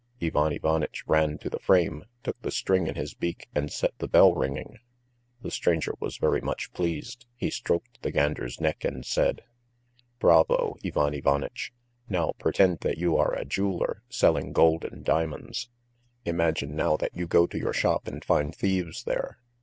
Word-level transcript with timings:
Ivan 0.19 0.51
Ivanitch 0.51 1.03
ran 1.05 1.37
to 1.37 1.47
the 1.51 1.59
frame, 1.59 2.05
took 2.23 2.41
the 2.41 2.49
string 2.49 2.87
in 2.87 2.95
his 2.95 3.13
beak, 3.13 3.49
and 3.53 3.71
set 3.71 3.95
the 3.99 4.07
bell 4.07 4.33
ringing. 4.33 4.79
The 5.43 5.51
stranger 5.51 5.93
was 5.99 6.17
very 6.17 6.41
much 6.41 6.73
pleased. 6.73 7.27
He 7.35 7.51
stroked 7.51 8.01
the 8.01 8.09
gander's 8.11 8.59
neck 8.59 8.83
and 8.83 9.05
said: 9.05 9.43
"Bravo, 10.17 10.77
Ivan 10.83 11.13
Ivanitch! 11.13 11.71
Now 12.09 12.31
pretend 12.39 12.79
that 12.79 12.97
you 12.97 13.15
are 13.15 13.33
a 13.35 13.45
jeweller 13.45 14.01
selling 14.09 14.53
gold 14.53 14.83
and 14.85 15.05
diamonds. 15.05 15.69
Imagine 16.25 16.75
now 16.75 16.97
that 16.97 17.15
you 17.15 17.27
go 17.27 17.45
to 17.45 17.59
your 17.59 17.71
shop 17.71 18.07
and 18.07 18.25
find 18.25 18.55
thieves 18.55 19.03
there. 19.03 19.37